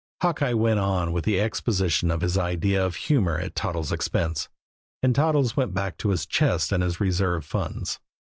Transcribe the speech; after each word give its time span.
Hawkeye 0.23 0.53
went 0.53 0.79
on 0.79 1.11
with 1.11 1.25
the 1.25 1.39
exposition 1.39 2.09
of 2.09 2.21
his 2.21 2.35
idea 2.35 2.83
of 2.83 2.95
humor 2.95 3.37
at 3.37 3.53
Toddles' 3.53 3.91
expense; 3.91 4.49
and 5.03 5.13
Toddles 5.13 5.55
went 5.55 5.75
back 5.75 5.95
to 5.99 6.09
his 6.09 6.25
chest 6.25 6.71
and 6.71 6.81
his 6.81 6.99
reserve 6.99 7.45
funds. 7.45 7.99